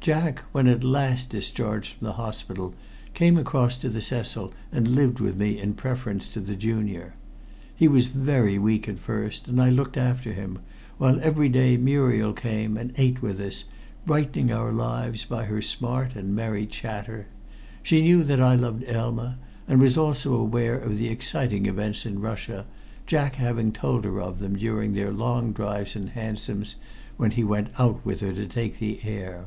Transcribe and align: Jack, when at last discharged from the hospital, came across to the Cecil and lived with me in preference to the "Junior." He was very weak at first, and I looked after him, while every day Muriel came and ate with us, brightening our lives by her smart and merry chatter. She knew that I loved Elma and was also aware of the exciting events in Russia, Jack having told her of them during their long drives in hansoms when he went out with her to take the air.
Jack, 0.00 0.38
when 0.52 0.66
at 0.68 0.82
last 0.84 1.28
discharged 1.28 1.96
from 1.98 2.06
the 2.06 2.12
hospital, 2.14 2.72
came 3.12 3.36
across 3.36 3.76
to 3.76 3.90
the 3.90 4.00
Cecil 4.00 4.54
and 4.72 4.88
lived 4.88 5.20
with 5.20 5.36
me 5.36 5.58
in 5.60 5.74
preference 5.74 6.28
to 6.28 6.40
the 6.40 6.56
"Junior." 6.56 7.12
He 7.76 7.88
was 7.88 8.06
very 8.06 8.58
weak 8.58 8.88
at 8.88 8.98
first, 8.98 9.48
and 9.48 9.60
I 9.60 9.68
looked 9.68 9.98
after 9.98 10.32
him, 10.32 10.60
while 10.96 11.20
every 11.20 11.50
day 11.50 11.76
Muriel 11.76 12.32
came 12.32 12.78
and 12.78 12.94
ate 12.96 13.20
with 13.20 13.38
us, 13.38 13.64
brightening 14.06 14.50
our 14.50 14.72
lives 14.72 15.26
by 15.26 15.44
her 15.44 15.60
smart 15.60 16.14
and 16.16 16.34
merry 16.34 16.64
chatter. 16.64 17.26
She 17.82 18.00
knew 18.00 18.24
that 18.24 18.40
I 18.40 18.54
loved 18.54 18.84
Elma 18.86 19.36
and 19.66 19.78
was 19.78 19.98
also 19.98 20.34
aware 20.34 20.78
of 20.78 20.96
the 20.96 21.08
exciting 21.08 21.66
events 21.66 22.06
in 22.06 22.20
Russia, 22.22 22.64
Jack 23.06 23.34
having 23.34 23.72
told 23.72 24.06
her 24.06 24.22
of 24.22 24.38
them 24.38 24.56
during 24.56 24.94
their 24.94 25.12
long 25.12 25.52
drives 25.52 25.94
in 25.94 26.06
hansoms 26.06 26.76
when 27.18 27.32
he 27.32 27.44
went 27.44 27.78
out 27.78 28.02
with 28.06 28.20
her 28.22 28.32
to 28.32 28.46
take 28.46 28.78
the 28.78 29.00
air. 29.04 29.44